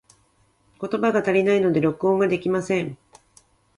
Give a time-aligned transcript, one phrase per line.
[0.81, 2.97] 言葉が足りないので、録音ができません。